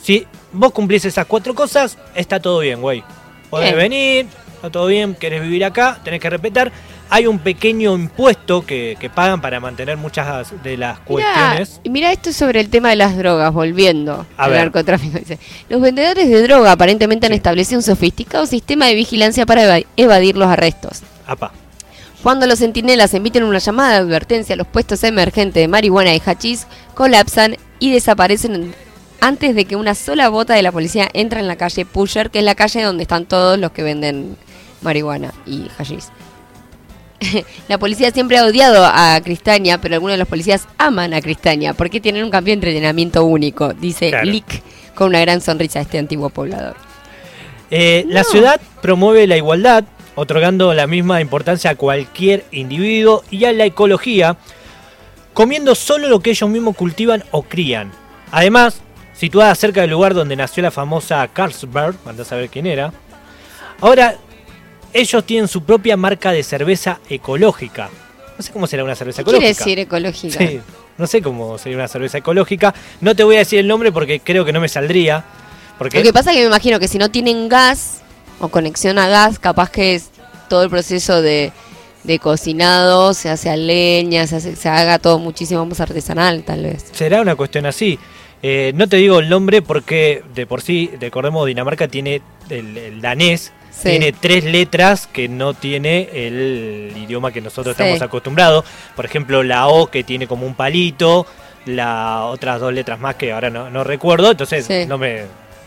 Si 0.01 0.25
vos 0.53 0.71
cumplís 0.71 1.03
esas 1.03 1.25
cuatro 1.25 1.53
cosas, 1.53 1.97
está 2.15 2.39
todo 2.39 2.59
bien, 2.59 2.79
güey. 2.79 3.03
Podés 3.49 3.75
venir, 3.75 4.27
está 4.55 4.69
todo 4.69 4.87
bien, 4.87 5.15
querés 5.15 5.41
vivir 5.41 5.65
acá, 5.65 5.99
tenés 6.03 6.19
que 6.19 6.29
respetar. 6.29 6.71
Hay 7.11 7.25
un 7.25 7.39
pequeño 7.39 7.95
impuesto 7.95 8.63
que, 8.63 8.95
que 8.99 9.09
pagan 9.09 9.41
para 9.41 9.59
mantener 9.59 9.97
muchas 9.97 10.53
de 10.61 10.77
las 10.77 10.99
cuestiones. 10.99 11.81
y 11.83 11.89
mira 11.89 12.11
esto 12.11 12.31
sobre 12.31 12.59
el 12.59 12.69
tema 12.69 12.89
de 12.91 12.97
las 12.97 13.17
drogas, 13.17 13.51
volviendo 13.51 14.27
A 14.37 14.43
al 14.43 14.51
ver. 14.51 14.59
narcotráfico. 14.61 15.17
Dice, 15.17 15.39
los 15.69 15.81
vendedores 15.81 16.29
de 16.29 16.43
droga 16.43 16.73
aparentemente 16.73 17.25
han 17.25 17.33
establecido 17.33 17.79
un 17.79 17.83
sofisticado 17.83 18.45
sistema 18.45 18.85
de 18.85 18.93
vigilancia 18.93 19.47
para 19.47 19.63
eva- 19.63 19.87
evadir 19.97 20.37
los 20.37 20.47
arrestos. 20.49 21.01
Apa. 21.25 21.51
Cuando 22.21 22.45
los 22.45 22.59
centinelas 22.59 23.11
emiten 23.15 23.43
una 23.43 23.57
llamada 23.59 23.91
de 23.93 23.97
advertencia, 23.99 24.55
los 24.55 24.67
puestos 24.67 25.03
emergentes 25.03 25.63
de 25.63 25.67
marihuana 25.67 26.13
y 26.13 26.21
hachís 26.23 26.67
colapsan 26.93 27.55
y 27.79 27.91
desaparecen 27.91 28.75
antes 29.21 29.55
de 29.55 29.65
que 29.65 29.75
una 29.75 29.95
sola 29.95 30.29
bota 30.29 30.53
de 30.53 30.61
la 30.61 30.71
policía 30.71 31.09
entre 31.13 31.39
en 31.39 31.47
la 31.47 31.55
calle 31.55 31.85
Pusher, 31.85 32.29
que 32.29 32.39
es 32.39 32.45
la 32.45 32.55
calle 32.55 32.81
donde 32.83 33.03
están 33.03 33.25
todos 33.25 33.57
los 33.59 33.71
que 33.71 33.83
venden 33.83 34.37
marihuana 34.81 35.33
y 35.45 35.67
hachís. 35.77 36.09
la 37.67 37.77
policía 37.77 38.11
siempre 38.11 38.37
ha 38.37 38.45
odiado 38.45 38.85
a 38.85 39.19
Cristaña, 39.23 39.79
pero 39.81 39.95
algunos 39.95 40.13
de 40.13 40.19
los 40.19 40.27
policías 40.27 40.67
aman 40.77 41.13
a 41.13 41.21
Cristaña 41.21 41.73
porque 41.73 41.99
tienen 41.99 42.23
un 42.23 42.31
cambio 42.31 42.51
de 42.51 42.67
entrenamiento 42.67 43.25
único, 43.25 43.73
dice 43.73 44.09
Claro. 44.09 44.25
Lick, 44.25 44.63
con 44.95 45.09
una 45.09 45.19
gran 45.21 45.41
sonrisa 45.41 45.81
este 45.81 45.99
antiguo 45.99 46.29
poblador. 46.29 46.75
Eh, 47.71 48.05
La 48.07 48.23
ciudad 48.23 48.59
promueve 48.81 49.27
la 49.27 49.37
igualdad, 49.37 49.83
otorgando 50.15 50.73
la 50.73 50.87
misma 50.87 51.21
importancia 51.21 51.71
a 51.71 51.75
cualquier 51.75 52.45
individuo 52.51 53.23
y 53.29 53.45
a 53.45 53.53
la 53.53 53.65
ecología, 53.65 54.37
comiendo 55.33 55.75
solo 55.75 56.07
lo 56.07 56.19
que 56.19 56.31
ellos 56.31 56.49
mismos 56.49 56.75
cultivan 56.75 57.23
o 57.31 57.43
crían. 57.43 57.91
Además, 58.31 58.81
situada 59.19 59.53
cerca 59.55 59.81
del 59.81 59.89
lugar 59.89 60.13
donde 60.13 60.35
nació 60.35 60.63
la 60.63 60.71
famosa 60.71 61.27
Carlsberg, 61.27 61.95
andás 62.05 62.27
a 62.27 62.29
saber 62.31 62.49
quién 62.49 62.65
era. 62.65 62.93
Ahora, 63.81 64.15
ellos 64.93 65.23
tienen 65.25 65.47
su 65.47 65.63
propia 65.63 65.97
marca 65.97 66.31
de 66.31 66.41
cerveza 66.43 66.99
ecológica. 67.09 67.89
No 68.37 68.43
sé 68.43 68.51
cómo 68.53 68.65
será 68.67 68.83
una 68.83 68.95
cerveza 68.95 69.23
¿Qué 69.23 69.29
quiere 69.31 69.49
ecológica. 69.49 69.65
decir 69.65 69.79
ecológica? 69.79 70.37
Sí, 70.39 70.59
no 70.97 71.07
sé 71.07 71.21
cómo 71.21 71.57
sería 71.57 71.77
una 71.77 71.87
cerveza 71.87 72.17
ecológica. 72.19 72.73
No 73.01 73.15
te 73.15 73.23
voy 73.23 73.35
a 73.35 73.39
decir 73.39 73.59
el 73.59 73.67
nombre 73.67 73.91
porque 73.91 74.21
creo 74.21 74.45
que 74.45 74.53
no 74.53 74.61
me 74.61 74.69
saldría. 74.69 75.23
Porque 75.77 75.97
Lo 75.99 76.03
que 76.03 76.13
pasa 76.13 76.31
es 76.31 76.37
que 76.37 76.41
me 76.43 76.47
imagino 76.47 76.79
que 76.79 76.87
si 76.87 76.97
no 76.97 77.09
tienen 77.11 77.49
gas 77.49 78.01
o 78.39 78.47
conexión 78.47 78.97
a 78.99 79.07
gas, 79.09 79.37
capaz 79.39 79.69
que 79.69 79.95
es 79.95 80.09
todo 80.49 80.63
el 80.63 80.69
proceso 80.69 81.21
de, 81.21 81.51
de 82.03 82.19
cocinado 82.19 83.13
se 83.13 83.29
hace 83.29 83.49
a 83.49 83.55
leña, 83.57 84.25
se, 84.27 84.37
hace- 84.37 84.55
se 84.55 84.69
haga 84.69 84.97
todo 84.99 85.19
muchísimo 85.19 85.65
más 85.65 85.79
artesanal, 85.81 86.43
tal 86.43 86.63
vez. 86.63 86.85
será 86.93 87.21
una 87.21 87.35
cuestión 87.35 87.65
así. 87.65 87.99
Eh, 88.41 88.71
no 88.75 88.87
te 88.87 88.97
digo 88.97 89.19
el 89.19 89.27
nombre 89.29 89.61
porque 89.61 90.23
de 90.33 90.45
por 90.45 90.61
sí, 90.61 90.89
recordemos, 90.99 91.45
Dinamarca 91.45 91.87
tiene 91.87 92.21
el, 92.49 92.77
el 92.77 93.01
danés, 93.01 93.51
Sí. 93.71 93.89
tiene 93.91 94.11
tres 94.11 94.43
letras 94.43 95.07
que 95.07 95.27
no 95.29 95.53
tiene 95.53 96.09
el 96.13 96.91
idioma 96.97 97.31
que 97.31 97.39
nosotros 97.39 97.75
Sí. 97.77 97.83
estamos 97.83 98.01
acostumbrados. 98.01 98.65
Por 98.95 99.05
ejemplo, 99.05 99.43
la 99.43 99.67
O 99.67 99.87
que 99.87 100.03
tiene 100.03 100.27
como 100.27 100.45
un 100.45 100.55
palito, 100.55 101.25
las 101.65 102.23
otras 102.23 102.59
dos 102.59 102.73
letras 102.73 102.99
más 102.99 103.15
que 103.15 103.31
ahora 103.31 103.49
no, 103.49 103.69
no 103.69 103.83
recuerdo, 103.83 104.31
entonces 104.31 104.65
Sí. 104.65 104.85
no, 104.87 104.97
me, 104.97 105.23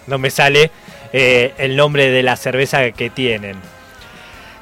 no 0.07 0.19
me 0.19 0.31
sale 0.31 0.71
eh, 1.13 1.53
el 1.59 1.77
nombre 1.77 2.11
de 2.11 2.23
la 2.23 2.37
cerveza 2.37 2.91
que 2.91 3.09
tienen. 3.11 3.57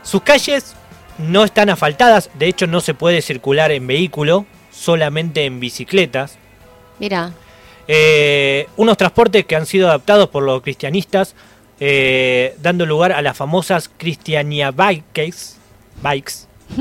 Sus 0.03 0.23
calles 0.23 0.75
no 1.19 1.45
están 1.45 1.71
asfaltadas, 1.71 2.31
de 2.35 2.47
hecho 2.47 2.67
no 2.67 2.81
se 2.81 2.95
puede 2.95 3.23
circular 3.23 3.71
en 3.73 3.87
vehículo, 3.87 4.47
solamente 4.73 5.45
en 5.45 5.61
bicicletas. 5.61 6.39
Mira, 6.99 7.33
Eh, 7.93 8.69
unos 8.77 8.97
transportes 8.97 9.45
que 9.47 9.57
han 9.57 9.67
sido 9.67 9.89
adaptados 9.89 10.29
por 10.29 10.45
los 10.45 10.63
cristianistas, 10.63 11.35
eh, 11.81 12.55
dando 12.63 12.87
lugar 12.87 13.11
a 13.11 13.21
las 13.21 13.37
famosas 13.37 13.91
Christiania 13.97 14.71
Bikes, 14.71 15.57
bikes 16.01 16.35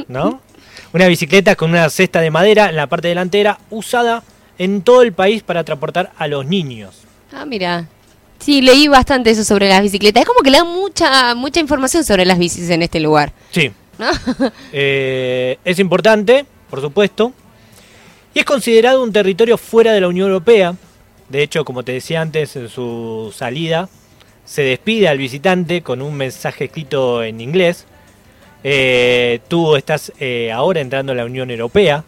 ¿no? 0.07 0.39
Una 0.93 1.07
bicicleta 1.07 1.55
con 1.55 1.71
una 1.71 1.89
cesta 1.89 2.21
de 2.21 2.29
madera 2.29 2.69
en 2.69 2.75
la 2.75 2.85
parte 2.85 3.07
delantera, 3.07 3.57
usada 3.71 4.21
en 4.59 4.83
todo 4.83 5.01
el 5.01 5.11
país 5.13 5.41
para 5.41 5.63
transportar 5.63 6.11
a 6.15 6.27
los 6.27 6.45
niños. 6.45 6.95
ah, 7.33 7.43
mira. 7.43 7.87
Sí, 8.37 8.61
leí 8.61 8.87
bastante 8.87 9.31
eso 9.31 9.43
sobre 9.43 9.67
las 9.67 9.81
bicicletas. 9.81 10.21
Es 10.21 10.27
como 10.27 10.41
que 10.41 10.51
le 10.51 10.59
dan 10.59 10.67
mucha 10.67 11.33
mucha 11.33 11.59
información 11.59 12.03
sobre 12.03 12.23
las 12.23 12.37
bicis 12.37 12.69
en 12.69 12.83
este 12.83 12.99
lugar, 12.99 13.33
Sí, 13.49 13.71
¿no? 13.97 14.11
Eh, 14.71 15.57
es 15.65 15.79
importante, 15.79 16.45
por 16.69 16.81
supuesto, 16.81 17.33
y 18.35 18.39
es 18.39 18.45
considerado 18.45 19.01
un 19.01 19.11
territorio 19.11 19.57
fuera 19.57 19.91
de 19.91 20.01
la 20.01 20.07
Unión 20.07 20.27
Europea. 20.27 20.75
De 21.29 21.43
hecho, 21.43 21.63
como 21.65 21.83
te 21.83 21.91
decía 21.93 22.21
antes, 22.21 22.55
en 22.55 22.69
su 22.69 23.31
salida 23.35 23.87
se 24.45 24.63
despide 24.63 25.07
al 25.07 25.19
visitante 25.19 25.81
con 25.83 26.01
un 26.01 26.15
mensaje 26.15 26.65
escrito 26.65 27.23
en 27.23 27.39
inglés. 27.39 27.85
Eh, 28.63 29.39
tú 29.47 29.75
estás 29.75 30.11
eh, 30.19 30.51
ahora 30.51 30.81
entrando 30.81 31.11
a 31.11 31.15
la 31.15 31.25
Unión 31.25 31.51
Europea. 31.51 32.03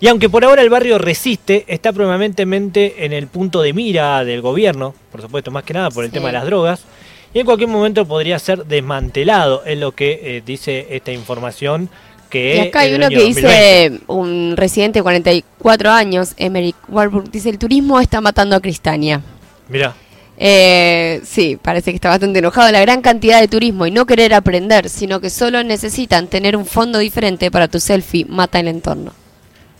Y 0.00 0.08
aunque 0.08 0.28
por 0.28 0.44
ahora 0.44 0.62
el 0.62 0.70
barrio 0.70 0.98
resiste, 0.98 1.64
está 1.68 1.92
permanentemente 1.92 3.04
en 3.04 3.12
el 3.12 3.28
punto 3.28 3.62
de 3.62 3.72
mira 3.72 4.24
del 4.24 4.42
gobierno, 4.42 4.94
por 5.12 5.22
supuesto, 5.22 5.50
más 5.50 5.64
que 5.64 5.74
nada 5.74 5.90
por 5.90 6.04
el 6.04 6.10
Sí. 6.10 6.14
tema 6.14 6.28
de 6.28 6.32
las 6.34 6.44
drogas. 6.46 6.84
Y 7.32 7.40
en 7.40 7.46
cualquier 7.46 7.68
momento 7.68 8.06
podría 8.06 8.38
ser 8.38 8.64
desmantelado, 8.64 9.62
es 9.66 9.78
lo 9.78 9.92
que 9.92 10.20
eh, 10.22 10.42
dice 10.44 10.86
esta 10.90 11.12
información 11.12 11.88
que 12.28 12.40
Y 12.50 12.58
acá 12.58 12.80
hay 12.80 12.94
uno 12.94 13.10
que 13.10 13.20
2020. 13.20 13.90
dice, 13.90 14.00
un 14.06 14.54
residente 14.56 14.98
de 15.00 15.02
44 15.02 15.90
años, 15.90 16.32
Emerick 16.36 16.76
Warburg, 16.88 17.30
dice, 17.30 17.50
el 17.50 17.58
turismo 17.58 18.00
está 18.00 18.20
matando 18.20 18.56
a 18.56 18.60
Cristania. 18.60 19.22
Mirá, 19.68 19.96
Eh, 20.38 21.20
sí, 21.24 21.56
parece 21.60 21.90
que 21.92 21.96
está 21.96 22.10
bastante 22.10 22.38
enojado. 22.40 22.70
La 22.70 22.80
gran 22.80 23.00
cantidad 23.02 23.40
de 23.40 23.48
turismo 23.48 23.86
y 23.86 23.90
no 23.90 24.06
querer 24.06 24.34
aprender, 24.34 24.88
sino 24.90 25.20
que 25.20 25.30
solo 25.30 25.62
necesitan 25.64 26.28
tener 26.28 26.56
un 26.56 26.66
fondo 26.66 26.98
diferente 26.98 27.50
para 27.50 27.68
tu 27.68 27.80
selfie, 27.80 28.26
mata 28.26 28.60
el 28.60 28.68
entorno. 28.68 29.16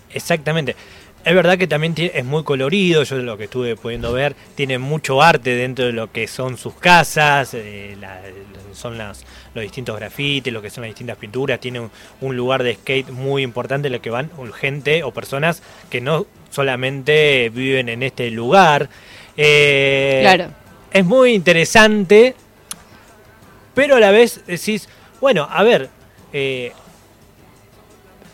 exactamente. 0.09 0.77
Es 1.27 1.35
verdad 1.35 1.59
que 1.59 1.67
también 1.67 1.93
es 1.99 2.25
muy 2.25 2.45
colorido, 2.45 3.03
yo 3.03 3.17
lo 3.17 3.37
que 3.37 3.45
estuve 3.45 3.75
pudiendo 3.75 4.13
ver, 4.13 4.37
tiene 4.55 4.79
mucho 4.79 5.21
arte 5.21 5.57
dentro 5.57 5.87
de 5.87 5.93
lo 5.93 6.13
que 6.13 6.29
son 6.29 6.57
sus 6.57 6.75
casas, 6.75 7.53
eh, 7.53 7.97
la- 8.01 8.23
son 8.73 8.97
las, 8.97 9.25
los 9.53 9.63
distintos 9.63 9.97
grafitis, 9.99 10.53
lo 10.53 10.63
que 10.63 10.71
son 10.71 10.83
las 10.83 10.91
distintas 10.91 11.17
pinturas, 11.17 11.59
tiene 11.59 11.81
un, 11.81 11.91
un 12.21 12.37
lugar 12.37 12.63
de 12.63 12.75
skate 12.75 13.11
muy 13.11 13.43
importante 13.43 13.89
en 13.89 13.95
el 13.95 14.01
que 14.01 14.11
van 14.11 14.31
gente 14.55 15.03
o 15.03 15.11
personas 15.11 15.63
que 15.91 16.01
no 16.01 16.27
solamente 16.51 17.51
viven 17.53 17.89
en 17.89 18.05
este 18.05 18.31
lugar. 18.31 18.89
Eh, 19.37 20.21
Claro. 20.23 20.51
Es 20.93 21.05
muy 21.05 21.33
interesante, 21.35 22.37
pero 23.75 23.97
a 23.97 24.01
la 24.01 24.13
vez 24.13 24.43
decís, 24.47 24.89
bueno, 25.21 25.49
a 25.51 25.65
ver, 25.65 25.91
eh, 26.33 26.73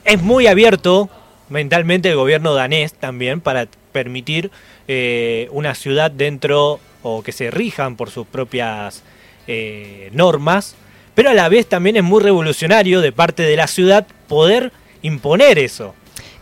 es 0.04 0.22
muy 0.22 0.46
abierto 0.46 1.08
mentalmente 1.52 2.08
el 2.08 2.16
gobierno 2.16 2.54
danés 2.54 2.94
también 2.94 3.40
para 3.40 3.68
permitir 3.92 4.50
eh, 4.88 5.48
una 5.52 5.74
ciudad 5.74 6.10
dentro 6.10 6.80
o 7.02 7.22
que 7.22 7.32
se 7.32 7.50
rijan 7.50 7.96
por 7.96 8.10
sus 8.10 8.26
propias 8.26 9.02
eh, 9.46 10.10
normas, 10.12 10.74
pero 11.14 11.30
a 11.30 11.34
la 11.34 11.48
vez 11.48 11.68
también 11.68 11.96
es 11.96 12.02
muy 12.02 12.22
revolucionario 12.22 13.00
de 13.00 13.12
parte 13.12 13.42
de 13.42 13.56
la 13.56 13.66
ciudad 13.66 14.06
poder 14.28 14.72
imponer 15.02 15.58
eso. 15.58 15.94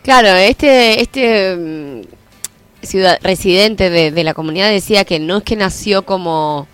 Claro, 0.03 0.29
este, 0.29 1.01
este 1.01 1.55
mm, 1.55 2.01
residente 3.21 3.89
de, 3.89 4.11
de 4.11 4.23
la 4.23 4.33
comunidad 4.33 4.69
decía 4.69 5.03
que 5.03 5.19
no 5.19 5.37
es 5.37 5.43
que 5.43 5.55
nació 5.55 6.03
como, 6.03 6.67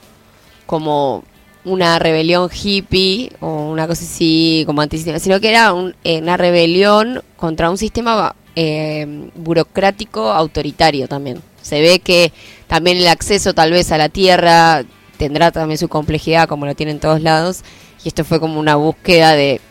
como 0.66 1.24
una 1.68 2.00
rebelión 2.00 2.50
hippie 2.52 3.32
o 3.40 3.70
una 3.72 3.88
cosa 3.88 4.04
así 4.04 4.64
como 4.66 4.82
antisistema, 4.82 5.20
sino 5.20 5.40
que 5.40 5.50
era 5.50 5.74
un- 5.74 5.96
eh, 6.04 6.20
una 6.22 6.38
rebelión 6.38 7.22
contra 7.36 7.70
un 7.70 7.78
sistema 7.78 8.36
eh, 8.56 9.30
burocrático 9.36 10.32
autoritario 10.32 11.08
también. 11.08 11.42
Se 11.62 11.80
ve 11.82 12.00
que 12.00 12.32
también 12.68 12.98
el 12.98 13.08
acceso 13.08 13.54
tal 13.54 13.72
vez 13.72 13.92
a 13.92 13.98
la 14.00 14.10
tierra 14.10 14.84
tendrá 15.18 15.52
también 15.52 15.78
su 15.78 15.88
complejidad 15.90 16.48
como 16.48 16.66
lo 16.66 16.74
tiene 16.76 16.92
en 16.94 17.00
todos 17.00 17.22
lados 17.22 17.62
y 18.04 18.08
esto 18.08 18.24
fue 18.24 18.40
como 18.40 18.60
una 18.60 18.76
búsqueda 18.76 19.34
de 19.34 19.62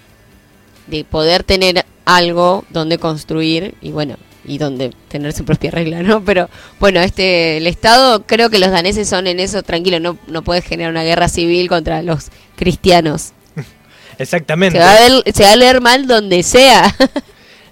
de 0.87 1.05
poder 1.05 1.43
tener 1.43 1.85
algo 2.05 2.65
donde 2.71 2.99
construir 2.99 3.75
y 3.83 3.91
bueno 3.91 4.17
y 4.47 4.59
donde 4.59 4.93
tener 5.09 5.33
su 5.33 5.45
propia 5.45 5.71
regla 5.71 6.03
no 6.03 6.25
pero 6.25 6.49
bueno 6.81 7.01
este 7.01 7.57
el 7.59 7.67
estado 7.67 8.25
creo 8.27 8.49
que 8.51 8.59
los 8.59 8.71
daneses 8.71 9.09
son 9.09 9.27
en 9.27 9.41
eso 9.41 9.63
tranquilos 9.63 10.01
no 10.01 10.17
no 10.29 10.43
puedes 10.43 10.65
generar 10.65 10.91
una 10.93 11.03
guerra 11.05 11.29
civil 11.29 11.69
contra 11.69 12.03
los 12.03 12.29
cristianos. 12.57 13.33
Exactamente. 14.19 14.79
se 14.79 14.85
va 14.85 14.93
a 14.93 15.01
ver- 15.01 15.23
se 15.35 15.43
va 15.45 15.53
a 15.53 15.57
leer 15.57 15.81
mal 15.81 16.07
donde 16.07 16.43
sea. 16.43 16.95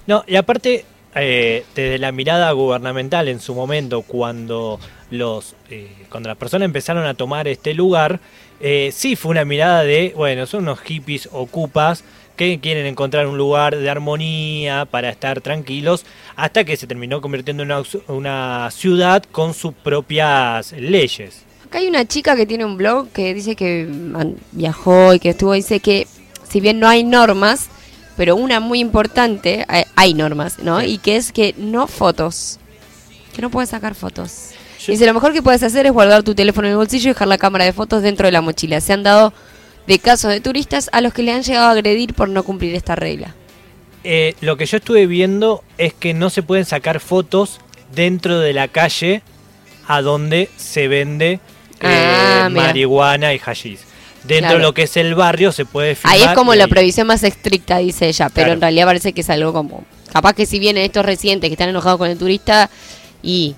No, 0.06 0.22
y 0.26 0.36
aparte, 0.36 0.84
eh, 1.14 1.64
desde 1.74 1.98
la 1.98 2.12
mirada 2.12 2.50
gubernamental 2.52 3.26
en 3.28 3.40
su 3.40 3.54
momento, 3.54 4.02
cuando 4.02 4.78
los 5.10 5.54
eh, 5.70 5.90
cuando 6.10 6.28
las 6.28 6.36
personas 6.36 6.66
empezaron 6.66 7.06
a 7.06 7.14
tomar 7.14 7.48
este 7.48 7.72
lugar, 7.72 8.20
eh, 8.60 8.90
sí 8.94 9.16
fue 9.16 9.30
una 9.30 9.46
mirada 9.46 9.82
de, 9.82 10.12
bueno, 10.14 10.44
son 10.44 10.64
unos 10.64 10.80
hippies 10.80 11.30
ocupas 11.32 12.04
que 12.36 12.58
quieren 12.60 12.86
encontrar 12.86 13.26
un 13.26 13.38
lugar 13.38 13.76
de 13.76 13.88
armonía 13.90 14.86
para 14.86 15.08
estar 15.10 15.40
tranquilos, 15.40 16.04
hasta 16.36 16.64
que 16.64 16.76
se 16.76 16.86
terminó 16.86 17.20
convirtiendo 17.20 17.62
en 17.62 17.70
una, 17.72 17.82
una 18.08 18.70
ciudad 18.70 19.22
con 19.30 19.54
sus 19.54 19.72
propias 19.74 20.72
leyes. 20.72 21.42
acá 21.64 21.78
hay 21.78 21.86
una 21.88 22.04
chica 22.06 22.34
que 22.36 22.46
tiene 22.46 22.64
un 22.64 22.76
blog 22.76 23.08
que 23.10 23.34
dice 23.34 23.54
que 23.56 23.88
viajó 24.52 25.14
y 25.14 25.20
que 25.20 25.30
estuvo 25.30 25.52
dice 25.52 25.80
que 25.80 26.06
si 26.48 26.60
bien 26.60 26.78
no 26.80 26.88
hay 26.88 27.04
normas 27.04 27.68
pero 28.16 28.36
una 28.36 28.60
muy 28.60 28.78
importante 28.80 29.64
hay, 29.68 29.84
hay 29.96 30.14
normas 30.14 30.58
no 30.60 30.82
y 30.82 30.98
que 30.98 31.16
es 31.16 31.32
que 31.32 31.54
no 31.58 31.86
fotos 31.88 32.58
que 33.34 33.42
no 33.42 33.50
puedes 33.50 33.70
sacar 33.70 33.94
fotos 33.94 34.50
Yo- 34.78 34.92
Dice, 34.92 35.06
lo 35.06 35.14
mejor 35.14 35.32
que 35.32 35.42
puedes 35.42 35.62
hacer 35.62 35.86
es 35.86 35.92
guardar 35.92 36.22
tu 36.22 36.34
teléfono 36.34 36.66
en 36.68 36.72
el 36.72 36.76
bolsillo 36.76 37.10
y 37.10 37.12
dejar 37.14 37.26
la 37.26 37.38
cámara 37.38 37.64
de 37.64 37.72
fotos 37.72 38.02
dentro 38.02 38.26
de 38.26 38.32
la 38.32 38.42
mochila. 38.42 38.80
Se 38.82 38.92
han 38.92 39.02
dado 39.02 39.32
de 39.86 39.98
casos 39.98 40.30
de 40.30 40.40
turistas 40.40 40.88
a 40.92 41.00
los 41.00 41.12
que 41.12 41.22
le 41.22 41.32
han 41.32 41.42
llegado 41.42 41.66
a 41.66 41.70
agredir 41.72 42.14
por 42.14 42.28
no 42.28 42.42
cumplir 42.42 42.74
esta 42.74 42.94
regla. 42.96 43.34
Eh, 44.02 44.34
lo 44.40 44.56
que 44.56 44.66
yo 44.66 44.76
estuve 44.78 45.06
viendo 45.06 45.62
es 45.78 45.94
que 45.94 46.12
no 46.14 46.30
se 46.30 46.42
pueden 46.42 46.64
sacar 46.64 47.00
fotos 47.00 47.60
dentro 47.94 48.38
de 48.38 48.52
la 48.52 48.68
calle 48.68 49.22
a 49.86 50.02
donde 50.02 50.50
se 50.56 50.88
vende 50.88 51.40
eh, 51.80 52.12
Ah, 52.42 52.48
marihuana 52.50 53.32
y 53.34 53.38
hashish. 53.38 53.78
Dentro 54.24 54.48
Claro. 54.48 54.56
de 54.58 54.62
lo 54.62 54.74
que 54.74 54.82
es 54.84 54.96
el 54.96 55.14
barrio 55.14 55.52
se 55.52 55.66
puede 55.66 55.94
filmar. 55.94 56.16
Ahí 56.16 56.22
es 56.22 56.32
como 56.32 56.54
la 56.54 56.66
previsión 56.66 57.06
más 57.06 57.22
estricta, 57.24 57.78
dice 57.78 58.08
ella, 58.08 58.28
pero 58.30 58.46
Claro. 58.46 58.52
en 58.54 58.60
realidad 58.62 58.86
parece 58.86 59.12
que 59.12 59.20
es 59.20 59.30
algo 59.30 59.52
como... 59.52 59.84
Capaz 60.12 60.32
que 60.34 60.46
si 60.46 60.58
vienen 60.58 60.84
estos 60.84 61.04
residentes 61.04 61.48
que 61.48 61.54
están 61.54 61.68
enojados 61.68 61.98
con 61.98 62.10
el 62.10 62.16
turista 62.18 62.70
y... 63.22 63.54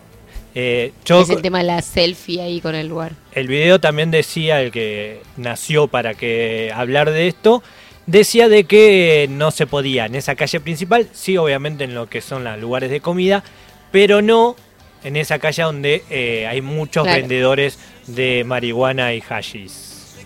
Eh, 0.58 0.92
yo, 1.04 1.20
Es 1.20 1.28
el 1.28 1.42
tema 1.42 1.58
de 1.58 1.64
la 1.64 1.82
selfie 1.82 2.40
ahí 2.40 2.62
con 2.62 2.74
el 2.74 2.88
lugar. 2.88 3.12
el 3.32 3.46
video 3.46 3.78
también 3.78 4.10
decía, 4.10 4.62
el 4.62 4.70
que 4.72 5.20
nació 5.36 5.86
para 5.86 6.14
que 6.14 6.72
hablar 6.74 7.10
de 7.10 7.28
esto, 7.28 7.62
decía 8.06 8.48
de 8.48 8.64
que 8.64 9.26
no 9.30 9.50
se 9.50 9.66
podía 9.66 10.06
en 10.06 10.14
esa 10.14 10.34
calle 10.34 10.58
principal, 10.60 11.08
sí 11.12 11.36
obviamente 11.36 11.84
en 11.84 11.94
lo 11.94 12.08
que 12.08 12.22
son 12.22 12.42
los 12.42 12.58
lugares 12.58 12.90
de 12.90 13.00
comida, 13.02 13.44
pero 13.92 14.22
no 14.22 14.56
en 15.04 15.16
esa 15.16 15.38
calle 15.38 15.62
donde 15.62 16.02
eh, 16.08 16.46
hay 16.48 16.62
muchos 16.62 17.02
Claro. 17.04 17.20
vendedores 17.20 17.78
de 18.06 18.42
marihuana 18.46 19.12
y 19.12 19.20
hashis. 19.20 20.16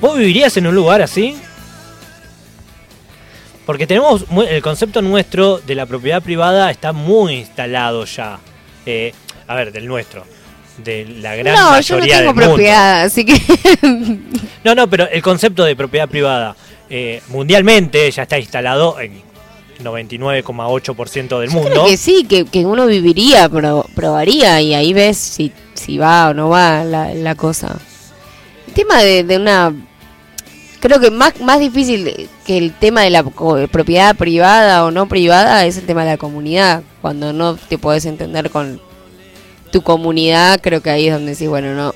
¿Vos 0.00 0.16
vivirías 0.16 0.56
en 0.56 0.66
un 0.66 0.74
lugar 0.74 1.02
así? 1.02 1.36
Porque 3.68 3.86
tenemos 3.86 4.26
mu- 4.30 4.40
el 4.44 4.62
concepto 4.62 5.02
nuestro 5.02 5.58
de 5.58 5.74
la 5.74 5.84
propiedad 5.84 6.22
privada 6.22 6.70
está 6.70 6.94
muy 6.94 7.34
instalado 7.34 8.06
ya. 8.06 8.38
Eh, 8.86 9.12
a 9.46 9.54
ver, 9.54 9.72
del 9.72 9.86
nuestro. 9.86 10.24
De 10.82 11.04
la 11.04 11.36
gran 11.36 11.54
No, 11.54 11.60
yo 11.60 11.66
no 11.96 12.00
mayoría 12.00 12.18
tengo 12.20 12.32
mundo. 12.32 12.46
propiedad, 12.48 13.02
así 13.02 13.26
que 13.26 13.34
No, 14.64 14.74
no, 14.74 14.88
pero 14.88 15.06
el 15.10 15.20
concepto 15.20 15.64
de 15.64 15.76
propiedad 15.76 16.08
privada 16.08 16.56
eh, 16.88 17.20
mundialmente 17.28 18.10
ya 18.10 18.22
está 18.22 18.38
instalado 18.38 18.98
en 19.00 19.20
99,8% 19.84 21.38
del 21.38 21.50
Yo 21.50 21.54
mundo. 21.54 21.70
creo 21.70 21.84
que 21.84 21.96
sí, 21.98 22.24
que, 22.28 22.46
que 22.46 22.64
uno 22.64 22.86
viviría, 22.86 23.50
pro- 23.50 23.86
probaría 23.94 24.62
y 24.62 24.72
ahí 24.72 24.94
ves 24.94 25.18
si, 25.18 25.52
si 25.74 25.98
va 25.98 26.30
o 26.30 26.34
no 26.34 26.48
va 26.48 26.84
la, 26.84 27.12
la 27.14 27.34
cosa. 27.34 27.76
El 28.66 28.72
tema 28.72 29.02
de, 29.02 29.24
de 29.24 29.36
una... 29.36 29.74
Creo 30.80 31.00
que 31.00 31.10
más, 31.10 31.40
más 31.40 31.58
difícil 31.58 32.28
que 32.46 32.56
el 32.56 32.72
tema 32.72 33.02
de 33.02 33.10
la 33.10 33.24
propiedad 33.24 34.14
privada 34.14 34.84
o 34.84 34.90
no 34.90 35.08
privada 35.08 35.66
es 35.66 35.76
el 35.76 35.86
tema 35.86 36.04
de 36.04 36.12
la 36.12 36.16
comunidad. 36.18 36.82
Cuando 37.02 37.32
no 37.32 37.56
te 37.56 37.78
podés 37.78 38.04
entender 38.04 38.50
con 38.50 38.80
tu 39.72 39.82
comunidad, 39.82 40.60
creo 40.60 40.80
que 40.80 40.90
ahí 40.90 41.08
es 41.08 41.14
donde 41.14 41.32
decís, 41.32 41.48
bueno, 41.48 41.74
no, 41.74 41.94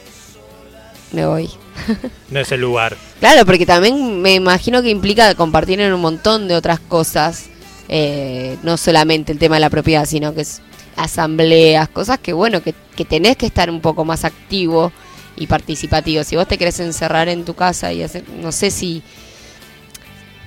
me 1.12 1.26
voy. 1.26 1.50
No 2.30 2.40
es 2.40 2.50
el 2.50 2.62
lugar. 2.62 2.96
Claro, 3.20 3.44
porque 3.44 3.66
también 3.66 4.22
me 4.22 4.34
imagino 4.34 4.82
que 4.82 4.88
implica 4.88 5.34
compartir 5.34 5.80
en 5.80 5.92
un 5.92 6.00
montón 6.00 6.48
de 6.48 6.54
otras 6.54 6.80
cosas, 6.80 7.50
eh, 7.88 8.56
no 8.62 8.78
solamente 8.78 9.32
el 9.32 9.38
tema 9.38 9.56
de 9.56 9.60
la 9.60 9.70
propiedad, 9.70 10.06
sino 10.06 10.34
que 10.34 10.40
es 10.40 10.62
asambleas, 10.96 11.88
cosas 11.88 12.18
que 12.18 12.32
bueno, 12.32 12.62
que, 12.62 12.74
que 12.96 13.04
tenés 13.04 13.36
que 13.36 13.46
estar 13.46 13.70
un 13.70 13.80
poco 13.80 14.04
más 14.04 14.24
activo 14.24 14.92
y 15.36 15.46
participativo. 15.46 16.24
Si 16.24 16.36
vos 16.36 16.46
te 16.48 16.58
querés 16.58 16.78
encerrar 16.80 17.28
en 17.28 17.44
tu 17.44 17.54
casa 17.54 17.92
y 17.92 18.02
hacer, 18.02 18.24
no 18.40 18.52
sé 18.52 18.70
si 18.70 19.02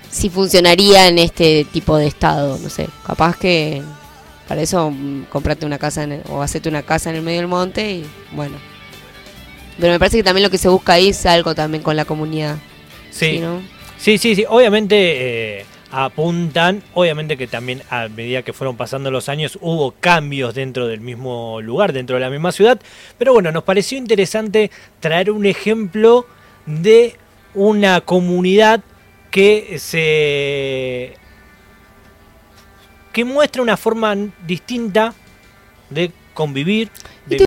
si 0.09 0.29
funcionaría 0.29 1.07
en 1.09 1.19
este 1.19 1.65
tipo 1.73 1.97
de 1.97 2.07
estado, 2.07 2.57
no 2.59 2.69
sé, 2.69 2.87
capaz 3.05 3.37
que 3.37 3.81
para 4.47 4.61
eso 4.61 4.89
mm, 4.89 5.23
comprate 5.25 5.65
una 5.65 5.77
casa 5.77 6.03
en 6.03 6.13
el- 6.13 6.21
o 6.29 6.41
hacete 6.41 6.69
una 6.69 6.83
casa 6.83 7.09
en 7.09 7.17
el 7.17 7.21
medio 7.21 7.39
del 7.39 7.47
monte 7.49 7.91
y 7.91 8.05
bueno. 8.31 8.55
Pero 9.77 9.91
me 9.91 9.99
parece 9.99 10.15
que 10.17 10.23
también 10.23 10.43
lo 10.43 10.49
que 10.49 10.57
se 10.57 10.69
busca 10.69 10.93
ahí 10.93 11.09
es 11.09 11.25
algo 11.25 11.53
también 11.53 11.83
con 11.83 11.97
la 11.97 12.05
comunidad. 12.05 12.55
Sí, 13.11 13.39
¿no? 13.39 13.61
sí, 13.97 14.17
sí, 14.17 14.35
sí. 14.35 14.45
Obviamente 14.47 15.59
eh, 15.61 15.65
apuntan, 15.95 16.83
obviamente 16.93 17.37
que 17.37 17.47
también 17.47 17.81
a 17.89 18.09
medida 18.09 18.41
que 18.43 18.51
fueron 18.51 18.75
pasando 18.75 19.09
los 19.11 19.29
años 19.29 19.57
hubo 19.61 19.91
cambios 19.91 20.53
dentro 20.53 20.87
del 20.87 20.99
mismo 20.99 21.61
lugar, 21.61 21.93
dentro 21.93 22.17
de 22.17 22.19
la 22.19 22.29
misma 22.29 22.51
ciudad. 22.51 22.81
Pero 23.17 23.31
bueno, 23.31 23.49
nos 23.53 23.63
pareció 23.63 23.97
interesante 23.97 24.71
traer 24.99 25.31
un 25.31 25.45
ejemplo 25.45 26.27
de 26.65 27.15
una 27.53 28.01
comunidad 28.01 28.83
que 29.31 29.77
se 29.79 31.13
que 33.13 33.23
muestra 33.23 33.61
una 33.61 33.77
forma 33.77 34.13
distinta 34.45 35.13
de 35.89 36.11
convivir, 36.33 36.91